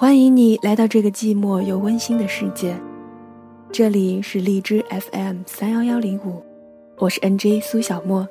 [0.00, 2.74] 欢迎你来到这个寂寞又温馨的世界，
[3.70, 6.42] 这里是荔枝 FM 三幺幺零五，
[6.96, 8.26] 我是 NJ 苏小莫。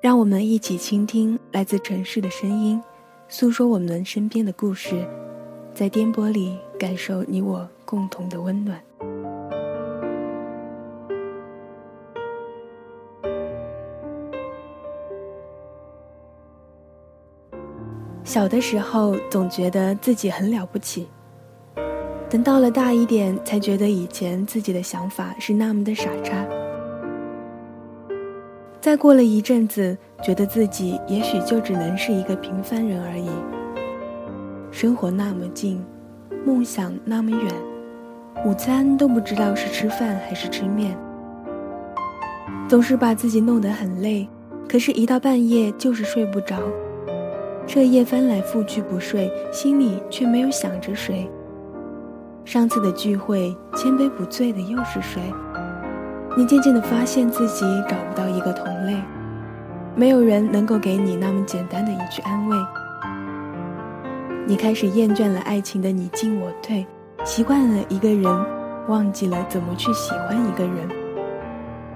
[0.00, 2.82] 让我们一起倾听来自城市的声音，
[3.28, 5.06] 诉说我们身边的故事，
[5.74, 8.80] 在颠簸里感受你我共同的温暖。
[18.30, 21.08] 小的时候总觉得自己很了不起，
[22.28, 26.46] 等到了大一点，才觉得以前自己的想法是那么的傻叉。
[28.80, 33.28] 再过了一阵子，觉得自己也许就只能是一个平凡人而已。
[34.70, 35.84] 生活那么近，
[36.46, 37.52] 梦想那么远，
[38.46, 40.96] 午餐都不知道是吃饭还是吃面，
[42.68, 44.28] 总是把自己弄得很累，
[44.68, 46.56] 可是，一到半夜就是睡不着。
[47.66, 51.30] 彻夜翻来覆去不睡，心里却没有想着谁。
[52.44, 55.22] 上次的聚会，千杯不醉的又是谁？
[56.36, 58.96] 你渐渐地发现自己找不到一个同类，
[59.94, 62.56] 没有人能够给你那么简单的一句安慰。
[64.46, 66.84] 你开始厌倦了爱情的你进我退，
[67.24, 68.24] 习惯了一个人，
[68.88, 70.88] 忘记了怎么去喜欢一个人。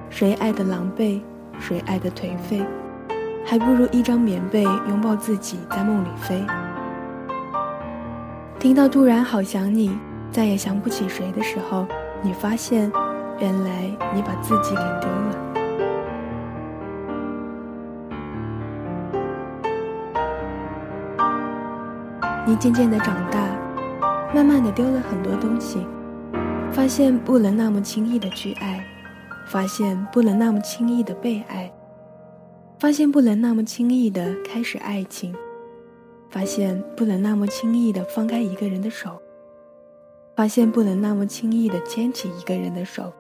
[0.08, 1.20] 谁爱的狼狈，
[1.58, 2.64] 谁爱的颓废。
[3.44, 6.44] 还不如一张棉被拥抱自己，在梦里飞。
[8.58, 9.96] 听到突然好想你，
[10.30, 11.86] 再也想不起谁的时候，
[12.22, 12.90] 你发现，
[13.38, 13.82] 原来
[14.14, 15.40] 你把自己给丢了。
[22.46, 23.38] 你渐渐的长大，
[24.34, 25.86] 慢慢的丢了很多东西，
[26.72, 28.84] 发现不能那么轻易的去爱，
[29.46, 31.70] 发现不能那么轻易的被爱。
[32.84, 35.34] 发现不能那么轻易的开始爱情，
[36.28, 39.18] 发现不能那么轻易的放开一个人的手，
[40.36, 43.10] 发现不能那么轻易的牵起一个人的手，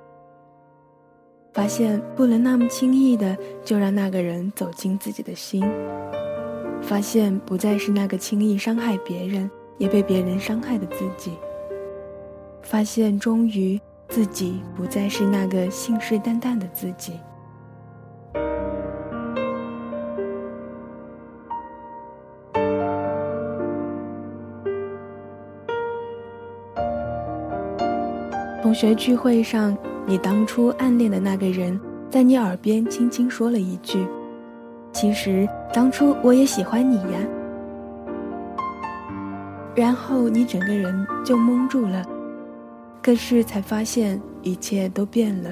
[1.54, 3.34] 发现不能那么轻易的
[3.64, 5.64] 就让那个人走进自己的心，
[6.82, 11.32] 发现不再是那个轻易伤害别人也被别人伤害的自己，
[12.60, 13.80] 发现终于
[14.10, 17.14] 自己不再是那个信誓旦旦的自己。
[28.74, 31.80] 同学聚会上，你当初暗恋的那个人，
[32.10, 34.04] 在你耳边轻轻说了一句
[34.90, 37.20] ：“其实当初我也喜欢你呀。”
[39.76, 42.04] 然后你整个人就懵住了，
[43.00, 45.50] 可是才发现一切都变了，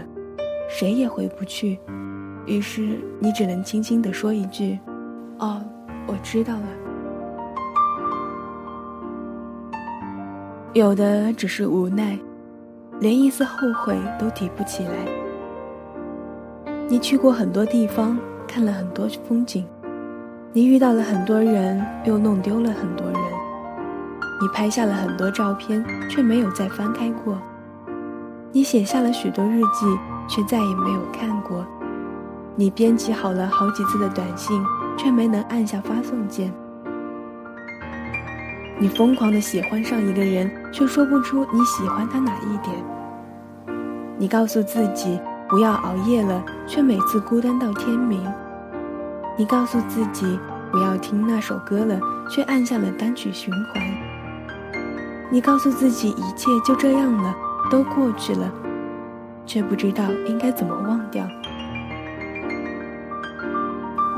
[0.69, 1.79] 谁也回不去。
[2.45, 4.77] 于是你只能轻轻地说一句
[5.39, 5.63] ：“哦，
[6.09, 6.67] 我知道了。”
[10.75, 12.19] 有的只是无奈。
[13.03, 14.93] 连一丝后悔都提不起来。
[16.89, 19.67] 你去过很多地方，看了很多风景，
[20.53, 23.21] 你遇到了很多人，又弄丢了很多人。
[24.41, 27.37] 你拍下了很多照片，却没有再翻开过。
[28.53, 29.99] 你写下了许多日记，
[30.29, 31.67] 却再也没有看过。
[32.55, 34.65] 你编辑好了好几次的短信，
[34.97, 36.53] 却没能按下发送键。
[38.79, 42.75] 你疯狂的喜欢上一个人，却说不出你喜欢他哪一点。
[44.19, 48.21] 你告诉自己不要熬夜了，却每次孤单到天明。
[49.37, 50.41] 你告诉自己
[50.71, 53.83] 不要听那首歌了，却按下了单曲循环。
[55.31, 57.35] 你告诉自己一切就这样了，
[57.71, 58.51] 都过去了，
[59.47, 61.25] 却不知道应该怎么忘掉。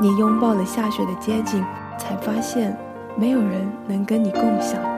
[0.01, 1.63] 你拥抱了下雪的街景，
[1.99, 2.75] 才发现。
[3.17, 4.94] 没有人能跟你共享。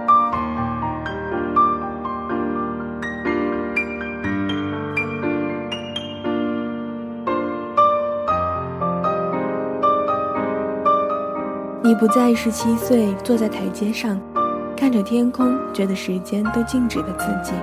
[11.87, 14.19] 你不再是七岁坐在台阶上，
[14.75, 17.53] 看着天空，觉得时间都静止的自己；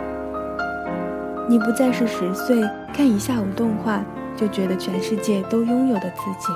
[1.46, 2.62] 你不再是十岁
[2.94, 4.02] 看一下午动画，
[4.34, 6.50] 就觉得全世界都拥有的自己。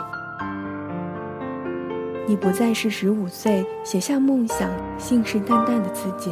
[2.27, 6.31] 你不再是十五岁写下梦想、信誓旦旦的自己；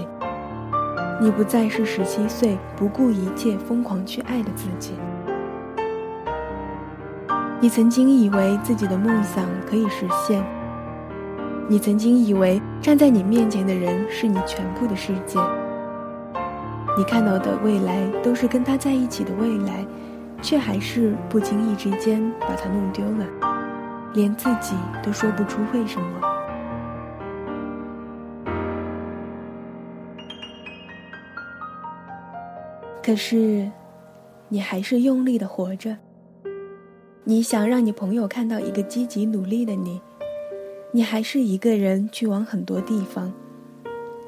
[1.20, 4.94] 你不再是十七岁不顾一切疯狂去爱的自己。
[7.60, 10.42] 你曾经以为自己的梦想可以实现，
[11.68, 15.40] 你曾经以为站在你面前的人是你全部的世界，
[16.96, 19.84] 你看到的未来都是跟他在一起的未来，
[20.40, 23.26] 却还是不经意之间把他弄丢了，
[24.14, 26.20] 连自己都说不出为什么。
[33.02, 33.68] 可是
[34.48, 35.96] 你还是用力的活着，
[37.24, 40.00] 你想让你朋友看到一个积极努力的你。
[40.96, 43.30] 你还是一个人去往很多地方，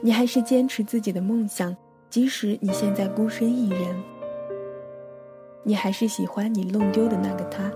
[0.03, 1.75] 你还是坚持自己的梦想，
[2.11, 3.97] 即使你现在孤身一人，
[5.63, 7.73] 你还是喜欢你弄丢的那个他，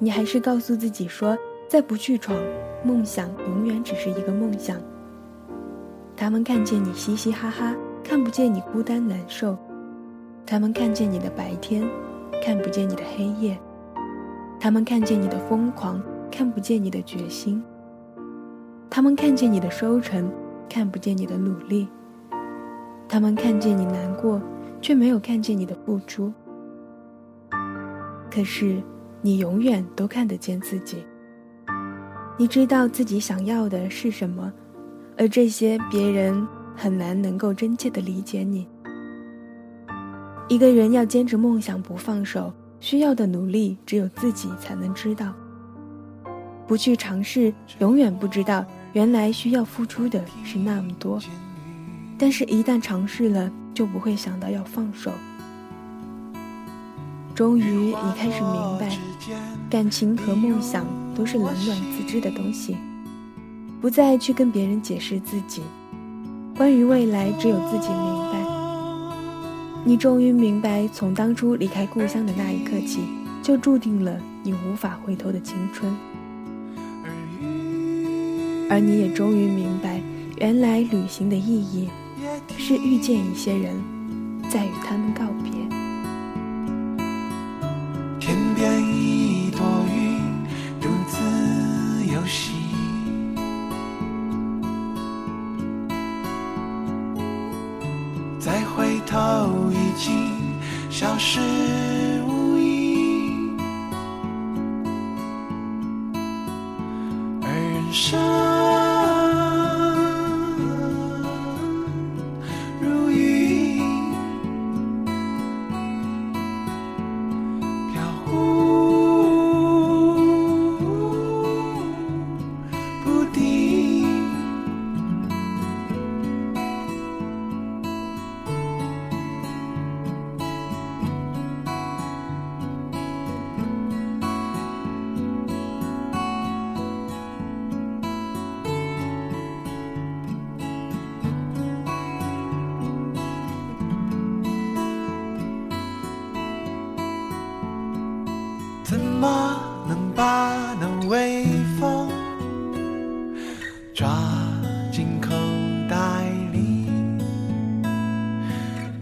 [0.00, 1.38] 你还是告诉自己说，
[1.68, 2.36] 再不去闯，
[2.82, 4.76] 梦想永远只是一个梦想。
[6.16, 9.56] 他们看见你嘻嘻哈哈，看不见你孤单难受；
[10.44, 11.88] 他们看见你的白天，
[12.42, 13.56] 看不见你的黑夜。
[14.58, 17.62] 他们看见你的疯狂，看不见你的决心；
[18.94, 20.30] 他们看见你的收成，
[20.70, 21.88] 看不见你的努力；
[23.08, 24.40] 他们看见你难过，
[24.80, 26.32] 却没有看见你的付出。
[28.30, 28.80] 可是，
[29.20, 31.04] 你永远都看得见自己。
[32.38, 34.52] 你知道自己想要的是什么，
[35.18, 38.64] 而这些别人很难能够真切的理解你。
[40.46, 42.52] 一个人要坚持梦想不放手。
[42.78, 45.34] 需要的努力，只有自己才能知道。
[46.68, 48.64] 不去尝试，永远不知道
[48.94, 51.20] 原来需要付出的是那么多。
[52.16, 55.12] 但是，一旦尝试了，就不会想到要放手。
[57.34, 58.96] 终于，你开始明白，
[59.68, 62.76] 感情和梦想都是冷暖自知的东西。
[63.80, 65.60] 不再去跟别人解释自己，
[66.56, 68.38] 关于未来，只有自己明白。
[69.84, 73.00] 你终于明白，从当初离开故乡的那一刻起，
[73.42, 75.92] 就注定了你无法回头的青春。
[78.74, 80.00] 而你也终于明白，
[80.38, 81.88] 原来旅行的意义，
[82.58, 83.72] 是遇见一些人，
[84.50, 85.52] 再与他们告别。
[88.18, 89.60] 天边一朵
[89.94, 90.18] 云，
[90.80, 91.22] 独自
[92.12, 92.54] 游戏。
[98.40, 100.32] 再回头，已经
[100.90, 101.38] 消失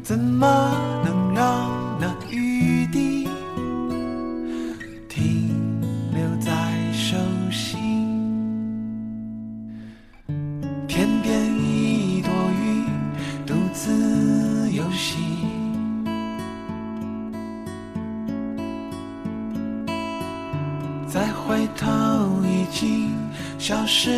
[0.03, 1.71] 怎么能让
[2.01, 3.29] 那雨滴
[5.09, 5.49] 停
[6.13, 6.53] 留在
[6.93, 7.17] 手
[7.53, 7.79] 心？
[10.89, 12.85] 天边一朵云
[13.47, 15.17] 独自游戏。
[21.07, 21.87] 再回头，
[22.43, 23.11] 已经
[23.57, 24.11] 消失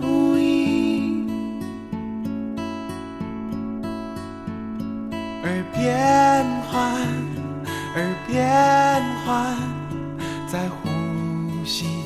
[0.00, 0.33] 无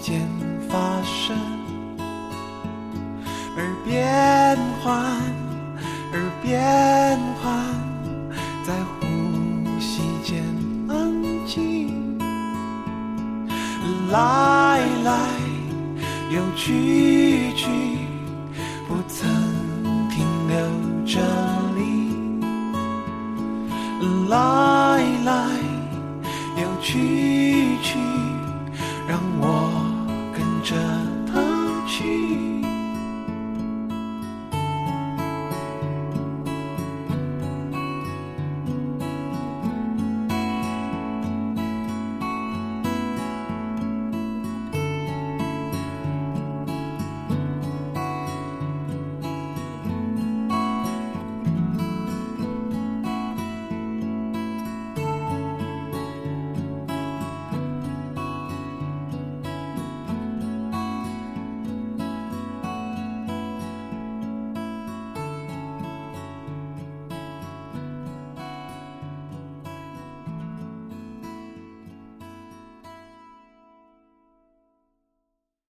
[0.08, 0.26] 间
[0.70, 1.36] 发生。
[3.54, 4.88] 而变幻，
[6.14, 6.56] 而变
[7.42, 7.44] 幻，
[8.64, 9.04] 在呼
[9.78, 10.42] 吸间
[10.88, 10.96] 安
[11.46, 12.16] 静。
[14.10, 15.10] 来来
[16.30, 17.66] 又去去，